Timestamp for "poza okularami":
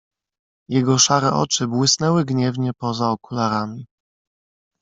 2.73-3.85